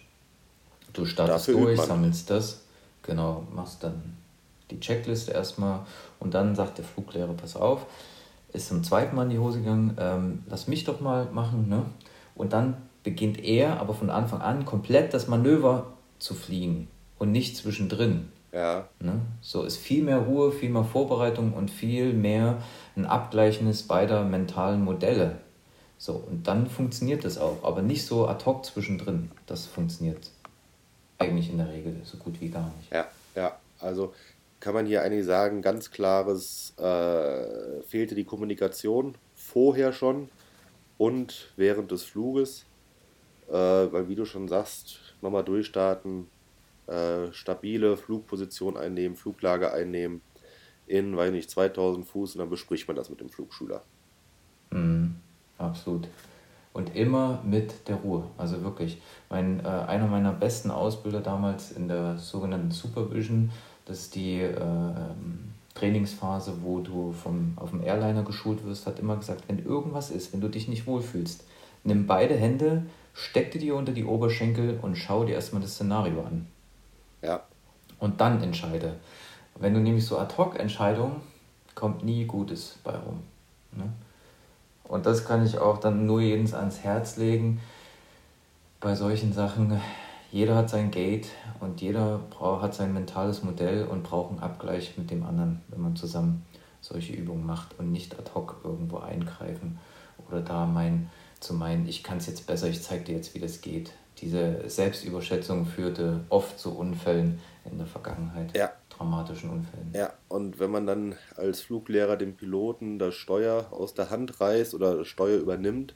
[0.93, 2.61] Du startest Dafür durch, sammelst das,
[3.03, 4.17] genau, machst dann
[4.71, 5.81] die Checkliste erstmal
[6.19, 7.85] und dann sagt der Fluglehrer, pass auf,
[8.53, 11.85] ist zum zweiten Mal in die Hose gegangen, ähm, lass mich doch mal machen, ne?
[12.35, 15.87] Und dann beginnt er aber von Anfang an komplett das Manöver
[16.19, 16.87] zu fliegen
[17.19, 18.29] und nicht zwischendrin.
[18.51, 18.87] Ja.
[18.99, 19.21] Ne?
[19.41, 22.61] So ist viel mehr Ruhe, viel mehr Vorbereitung und viel mehr
[22.95, 25.37] ein Abgleichnis beider mentalen Modelle.
[25.97, 29.31] So, und dann funktioniert das auch, aber nicht so ad hoc zwischendrin.
[29.45, 30.31] Das funktioniert
[31.19, 32.91] eigentlich in der Regel so gut wie gar nicht.
[32.91, 33.05] Ja,
[33.35, 33.55] ja.
[33.79, 34.13] Also
[34.61, 40.29] kann man hier eigentlich sagen, ganz klares, äh, fehlte die Kommunikation vorher schon
[40.97, 42.65] und während des Fluges.
[43.49, 46.29] Äh, weil wie du schon sagst, nochmal durchstarten,
[46.87, 50.21] äh, stabile Flugposition einnehmen, Fluglage einnehmen,
[50.87, 53.81] in, weiß nicht, 2000 Fuß und dann bespricht man das mit dem Flugschüler.
[54.69, 55.15] Mhm,
[55.57, 56.07] absolut.
[56.73, 58.23] Und immer mit der Ruhe.
[58.37, 59.01] Also wirklich.
[59.29, 63.51] Mein, äh, einer meiner besten Ausbilder damals in der sogenannten Supervision,
[63.85, 64.93] das ist die äh,
[65.75, 70.33] Trainingsphase, wo du vom, auf dem Airliner geschult wirst, hat immer gesagt, wenn irgendwas ist,
[70.33, 71.43] wenn du dich nicht wohlfühlst,
[71.83, 76.21] nimm beide Hände, steck dir die unter die Oberschenkel und schau dir erstmal das Szenario
[76.21, 76.47] an.
[77.21, 77.41] Ja.
[77.99, 78.95] Und dann entscheide.
[79.59, 81.17] Wenn du nämlich so Ad-Hoc-Entscheidungen,
[81.75, 83.21] kommt nie Gutes bei rum.
[83.71, 83.91] Ne?
[84.83, 87.61] Und das kann ich auch dann nur jedens ans Herz legen.
[88.79, 89.79] Bei solchen Sachen,
[90.31, 91.27] jeder hat sein Gate
[91.59, 95.95] und jeder hat sein mentales Modell und braucht einen Abgleich mit dem anderen, wenn man
[95.95, 96.45] zusammen
[96.79, 99.77] solche Übungen macht und nicht ad hoc irgendwo eingreifen.
[100.29, 103.39] oder da mein, zu meinen, ich kann es jetzt besser, ich zeige dir jetzt, wie
[103.39, 103.91] das geht.
[104.19, 107.39] Diese Selbstüberschätzung führte oft zu Unfällen
[107.69, 108.55] in der Vergangenheit.
[108.55, 108.71] Ja.
[108.89, 109.91] Dramatischen Unfällen.
[109.95, 114.75] Ja, und wenn man dann als Fluglehrer dem Piloten das Steuer aus der Hand reißt
[114.75, 115.95] oder das Steuer übernimmt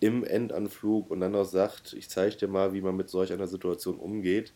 [0.00, 3.46] im Endanflug und dann noch sagt, ich zeige dir mal, wie man mit solch einer
[3.46, 4.52] Situation umgeht,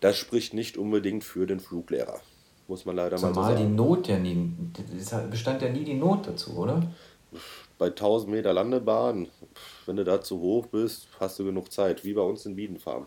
[0.00, 2.20] das spricht nicht unbedingt für den Fluglehrer.
[2.68, 3.68] Muss man leider Zumal mal so sagen.
[3.68, 4.52] die Not ja nie,
[4.96, 6.82] es bestand ja nie die Not dazu, oder?
[7.78, 9.28] Bei 1000 Meter Landebahn,
[9.86, 13.06] wenn du da zu hoch bist, hast du genug Zeit, wie bei uns in Biedenfarm.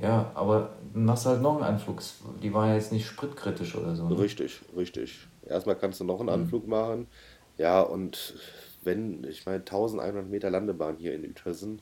[0.00, 2.00] Ja, aber du machst halt noch einen Anflug.
[2.42, 4.08] Die war ja jetzt nicht spritkritisch oder so.
[4.08, 4.18] Ne?
[4.18, 5.26] Richtig, richtig.
[5.46, 6.42] Erstmal kannst du noch einen mhm.
[6.42, 7.08] Anflug machen.
[7.56, 8.34] Ja, und
[8.82, 11.80] wenn, ich meine, 1100 Meter Landebahn hier in Uetersen,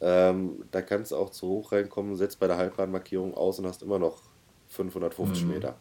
[0.00, 3.82] ähm, da kannst du auch zu hoch reinkommen, setzt bei der Halbbahnmarkierung aus und hast
[3.82, 4.20] immer noch
[4.68, 5.52] 550 mhm.
[5.52, 5.76] Meter.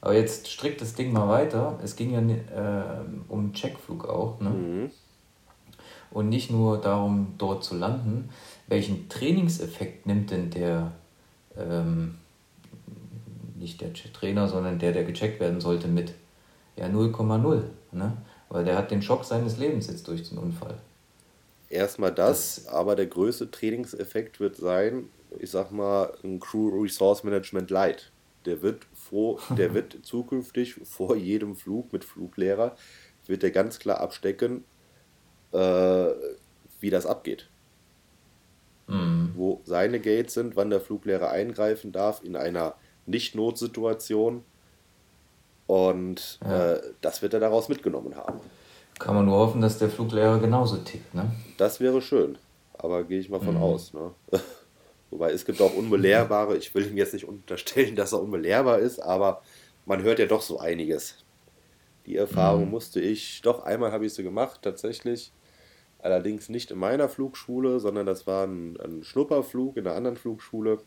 [0.00, 1.78] Aber jetzt strickt das Ding mal weiter.
[1.82, 4.40] Es ging ja äh, um Checkflug auch.
[4.40, 4.50] Ne?
[4.50, 4.90] Mhm.
[6.10, 8.28] Und nicht nur darum, dort zu landen.
[8.68, 10.92] Welchen Trainingseffekt nimmt denn der,
[11.56, 12.18] ähm,
[13.58, 16.14] nicht der Trainer, sondern der, der gecheckt werden sollte, mit?
[16.76, 17.62] Ja, 0,0.
[17.92, 18.16] Ne?
[18.48, 20.78] Weil der hat den Schock seines Lebens jetzt durch den Unfall.
[21.68, 27.24] Erstmal das, das aber der größte Trainingseffekt wird sein, ich sag mal, ein Crew Resource
[27.24, 28.12] Management Light.
[28.44, 32.76] Der wird vor, der wird zukünftig vor jedem Flug mit Fluglehrer,
[33.26, 34.64] wird er ganz klar abstecken,
[35.52, 36.10] äh,
[36.78, 37.48] wie das abgeht.
[38.86, 39.32] Mhm.
[39.34, 44.44] Wo seine Gates sind, wann der Fluglehrer eingreifen darf in einer Nicht-Notsituation.
[45.66, 46.74] Und ja.
[46.74, 48.40] äh, das wird er daraus mitgenommen haben.
[48.98, 51.30] Kann man nur hoffen, dass der Fluglehrer genauso tickt, ne?
[51.58, 52.38] Das wäre schön.
[52.78, 53.62] Aber gehe ich mal von mhm.
[53.62, 54.12] aus, ne?
[55.10, 58.98] Wobei es gibt auch unbelehrbare, ich will ihm jetzt nicht unterstellen, dass er unbelehrbar ist,
[58.98, 59.42] aber
[59.84, 61.16] man hört ja doch so einiges.
[62.06, 62.70] Die Erfahrung mhm.
[62.70, 65.32] musste ich, doch einmal habe ich sie gemacht, tatsächlich.
[65.98, 70.78] Allerdings nicht in meiner Flugschule, sondern das war ein, ein Schnupperflug in einer anderen Flugschule.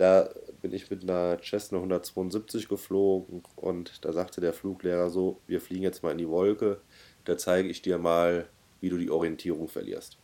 [0.00, 0.30] Da
[0.62, 5.82] bin ich mit einer Cessna 172 geflogen und da sagte der Fluglehrer so, wir fliegen
[5.82, 6.80] jetzt mal in die Wolke,
[7.26, 8.48] da zeige ich dir mal,
[8.80, 10.16] wie du die Orientierung verlierst.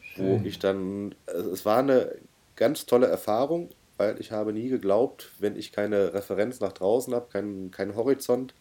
[0.00, 0.42] Schön.
[0.42, 2.18] Wo ich dann, es war eine
[2.56, 7.30] ganz tolle Erfahrung, weil ich habe nie geglaubt, wenn ich keine Referenz nach draußen habe,
[7.30, 8.54] keinen kein Horizont,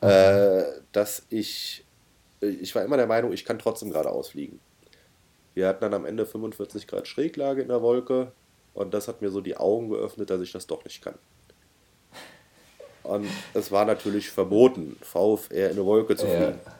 [0.00, 0.08] mhm.
[0.08, 1.84] äh, dass ich
[2.40, 4.58] ich war immer der Meinung, ich kann trotzdem geradeaus fliegen.
[5.56, 8.30] Wir hatten dann am Ende 45 Grad Schräglage in der Wolke
[8.74, 11.14] und das hat mir so die Augen geöffnet, dass ich das doch nicht kann.
[13.02, 16.60] Und es war natürlich verboten, VfR in eine Wolke zu fliegen.
[16.62, 16.72] Ja.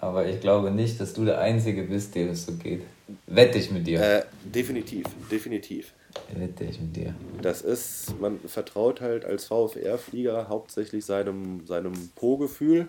[0.00, 2.82] Aber ich glaube nicht, dass du der Einzige bist, dem es so geht.
[3.26, 4.02] Wette ich mit dir.
[4.02, 5.94] Äh, definitiv, definitiv.
[6.34, 7.14] Wette ich mit dir.
[7.40, 12.88] Das ist, man vertraut halt als VfR-Flieger hauptsächlich seinem, seinem Po-Gefühl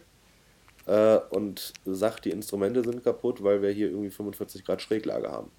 [0.89, 5.51] äh, und sagt, die Instrumente sind kaputt, weil wir hier irgendwie 45 Grad Schräglage haben.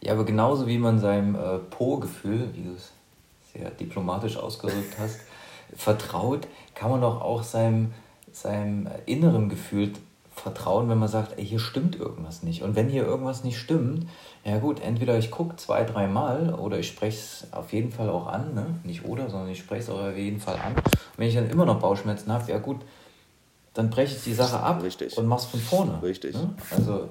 [0.00, 2.92] Ja, aber genauso wie man seinem äh, Po-Gefühl, wie du es
[3.52, 5.20] sehr diplomatisch ausgedrückt hast,
[5.76, 7.92] vertraut, kann man doch auch seinem,
[8.30, 9.92] seinem inneren Gefühl
[10.30, 12.62] vertrauen, wenn man sagt, ey, hier stimmt irgendwas nicht.
[12.62, 14.06] Und wenn hier irgendwas nicht stimmt,
[14.44, 18.28] ja gut, entweder ich gucke zwei, dreimal oder ich spreche es auf jeden Fall auch
[18.28, 18.66] an, ne?
[18.84, 20.76] nicht oder, sondern ich spreche es auch auf jeden Fall an.
[20.76, 22.78] Und wenn ich dann immer noch Bauchschmerzen habe, ja gut,
[23.78, 25.16] dann breche ich die Sache ab Richtig.
[25.16, 26.02] und mach's von vorne.
[26.02, 26.34] Richtig.
[26.34, 26.52] Ne?
[26.72, 27.10] Also.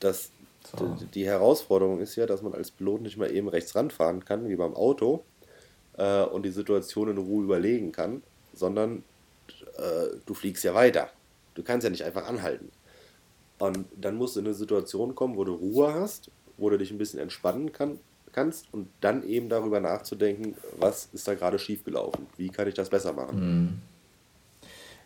[0.00, 0.30] Das,
[0.78, 0.96] so.
[1.14, 4.56] Die Herausforderung ist ja, dass man als Pilot nicht mal eben rechts ranfahren kann, wie
[4.56, 5.24] beim Auto,
[5.98, 8.22] äh, und die Situation in Ruhe überlegen kann,
[8.54, 9.04] sondern
[9.76, 11.10] äh, du fliegst ja weiter.
[11.52, 12.70] Du kannst ja nicht einfach anhalten.
[13.58, 16.90] Und dann musst du in eine Situation kommen, wo du Ruhe hast, wo du dich
[16.90, 17.98] ein bisschen entspannen kann,
[18.32, 22.88] kannst und dann eben darüber nachzudenken, was ist da gerade schiefgelaufen, wie kann ich das
[22.88, 23.38] besser machen.
[23.38, 23.91] Mhm.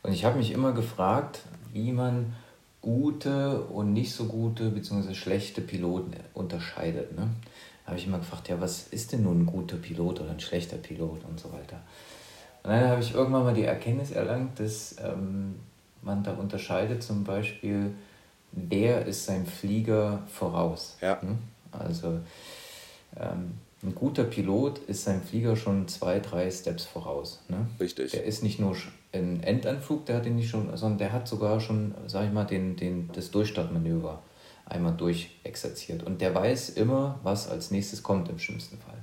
[0.06, 1.40] Und ich habe mich immer gefragt,
[1.72, 2.32] wie man
[2.80, 5.14] gute und nicht so gute bzw.
[5.14, 7.16] schlechte Piloten unterscheidet.
[7.16, 7.28] Ne?
[7.84, 10.38] Da habe ich immer gefragt, ja, was ist denn nun ein guter Pilot oder ein
[10.38, 11.80] schlechter Pilot und so weiter.
[12.62, 15.56] Und dann habe ich irgendwann mal die Erkenntnis erlangt, dass ähm,
[16.02, 17.92] man da unterscheidet zum Beispiel,
[18.52, 20.96] wer ist sein Flieger voraus.
[21.00, 21.18] Ja.
[21.20, 21.36] Ne?
[21.72, 22.20] Also
[23.16, 27.40] ähm, ein guter Pilot ist seinem Flieger schon zwei, drei Steps voraus.
[27.48, 27.66] Ne?
[27.80, 28.12] Richtig.
[28.12, 28.76] Der ist nicht nur
[29.12, 32.44] ein Endanflug, der hat ihn nicht schon, sondern der hat sogar schon, sag ich mal,
[32.44, 34.22] den, den, das Durchstartmanöver
[34.66, 36.02] einmal durchexerziert.
[36.02, 38.98] Und der weiß immer, was als nächstes kommt im schlimmsten Fall.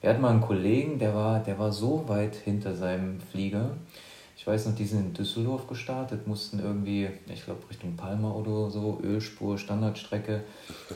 [0.00, 3.70] Wir hatten mal einen Kollegen, der war, der war so weit hinter seinem Flieger.
[4.36, 8.70] Ich weiß noch, die sind in Düsseldorf gestartet, mussten irgendwie, ich glaube, Richtung Palma oder
[8.70, 10.44] so, Ölspur, Standardstrecke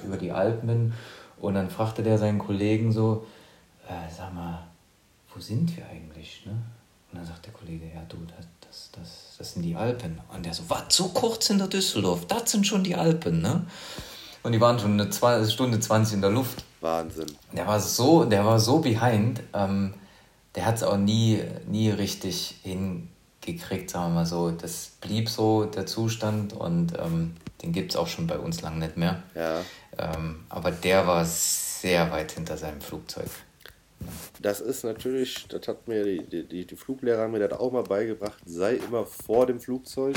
[0.05, 0.93] über die Alpen.
[1.41, 3.27] Und dann fragte der seinen Kollegen so,
[3.89, 4.67] äh, sag mal,
[5.35, 6.45] wo sind wir eigentlich?
[6.45, 6.53] Ne?
[7.13, 10.21] Und dann sagt der Kollege, ja du, das, das, das, das sind die Alpen.
[10.33, 13.67] Und der so, was, so kurz in der Düsseldorf, das sind schon die Alpen, ne?
[14.43, 16.65] Und die waren schon eine zwei, Stunde 20 in der Luft.
[16.81, 17.27] Wahnsinn.
[17.53, 19.95] Der war so, der war so behind, ähm,
[20.55, 24.51] der hat es auch nie, nie richtig hingekriegt, sagen wir mal so.
[24.51, 28.79] Das blieb so der Zustand und ähm, den gibt es auch schon bei uns lang
[28.79, 29.23] nicht mehr.
[29.35, 29.61] Ja.
[29.99, 33.29] Ähm, aber der war sehr weit hinter seinem Flugzeug.
[34.41, 38.43] Das ist natürlich, das hat mir die, die, die Fluglehrer mir das auch mal beigebracht,
[38.47, 40.17] sei immer vor dem Flugzeug,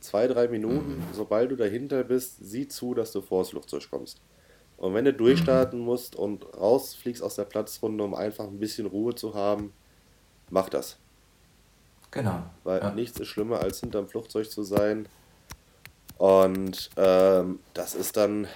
[0.00, 1.04] zwei, drei Minuten, mhm.
[1.12, 4.20] sobald du dahinter bist, sieh zu, dass du vor das Flugzeug kommst.
[4.76, 5.84] Und wenn du durchstarten mhm.
[5.84, 9.72] musst und rausfliegst aus der Platzrunde, um einfach ein bisschen Ruhe zu haben,
[10.50, 10.96] mach das.
[12.10, 12.42] Genau.
[12.64, 12.90] Weil ja.
[12.92, 15.08] nichts ist schlimmer, als hinterm Flugzeug zu sein.
[16.16, 18.46] Und ähm, das ist dann,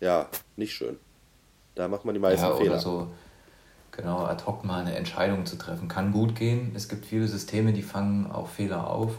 [0.00, 0.98] ja, nicht schön.
[1.74, 2.78] Da macht man die meisten ja, Fehler.
[2.78, 3.08] So,
[3.92, 5.88] genau, ad hoc mal eine Entscheidung zu treffen.
[5.88, 6.72] Kann gut gehen.
[6.74, 9.12] Es gibt viele Systeme, die fangen auch Fehler auf.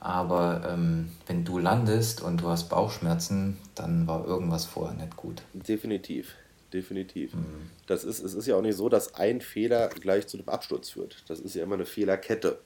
[0.00, 5.42] Aber ähm, wenn du landest und du hast Bauchschmerzen, dann war irgendwas vorher nicht gut.
[5.54, 6.34] Definitiv,
[6.72, 7.34] definitiv.
[7.34, 7.70] Mhm.
[7.86, 10.90] Das ist, es ist ja auch nicht so, dass ein Fehler gleich zu einem Absturz
[10.90, 11.24] führt.
[11.28, 12.60] Das ist ja immer eine Fehlerkette.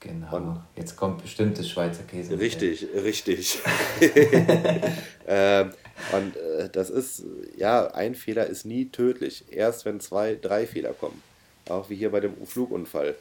[0.00, 0.36] Genau.
[0.36, 2.38] Und Jetzt kommt bestimmt das Schweizer Käse.
[2.38, 3.60] Richtig, richtig.
[5.26, 5.70] ähm,
[6.12, 7.24] und äh, das ist,
[7.56, 9.44] ja, ein Fehler ist nie tödlich.
[9.50, 11.22] Erst wenn zwei, drei Fehler kommen.
[11.68, 13.14] Auch wie hier bei dem Flugunfall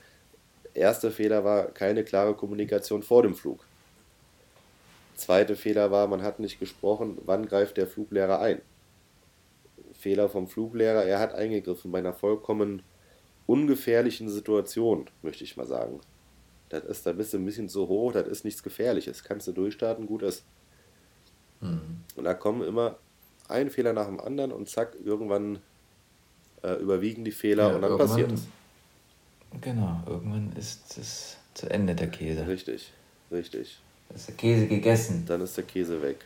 [0.74, 3.66] erste Fehler war keine klare Kommunikation vor dem Flug.
[5.16, 8.62] Zweite Fehler war, man hat nicht gesprochen, wann greift der Fluglehrer ein.
[9.94, 12.84] Fehler vom Fluglehrer, er hat eingegriffen bei einer vollkommen
[13.46, 16.00] ungefährlichen Situation, möchte ich mal sagen.
[16.70, 19.24] Das ist, da bist du ein bisschen zu hoch, das ist nichts Gefährliches.
[19.24, 20.44] Kannst du durchstarten, gut ist.
[21.62, 22.04] Mhm.
[22.16, 22.98] Und da kommen immer
[23.48, 25.60] ein Fehler nach dem anderen und zack, irgendwann
[26.64, 28.42] äh, überwiegen die Fehler ja, und dann passiert es.
[29.62, 32.48] Genau, irgendwann ist es zu Ende der Käse.
[32.48, 32.94] Richtig,
[33.32, 33.80] richtig.
[34.08, 35.26] Dann ist der Käse gegessen.
[35.28, 36.18] Dann ist der Käse weg.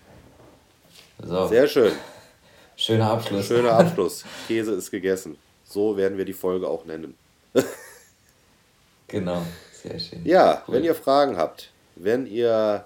[1.21, 1.47] So.
[1.47, 1.93] Sehr schön.
[2.75, 3.47] Schöner Abschluss.
[3.47, 4.25] Schöner Abschluss.
[4.47, 5.37] Käse ist gegessen.
[5.63, 7.15] So werden wir die Folge auch nennen.
[9.07, 9.45] genau,
[9.83, 10.25] sehr schön.
[10.25, 10.75] Ja, cool.
[10.75, 12.85] wenn ihr Fragen habt, wenn ihr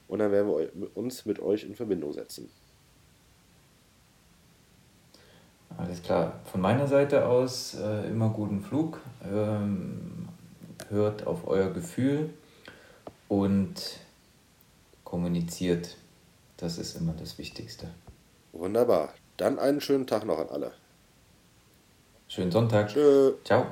[0.09, 2.49] und dann werden wir uns mit euch in Verbindung setzen.
[5.77, 6.41] Alles klar.
[6.47, 8.99] Von meiner Seite aus äh, immer guten Flug.
[9.31, 10.31] Ähm,
[10.91, 12.31] hört auf euer Gefühl
[13.29, 13.75] und
[15.05, 15.97] kommuniziert.
[16.57, 17.89] Das ist immer das Wichtigste.
[18.53, 19.15] Wunderbar.
[19.37, 20.73] Dann einen schönen Tag noch an alle.
[22.29, 22.89] Schönen Sonntag.
[22.89, 23.35] Tschö.
[23.45, 23.67] Ciao.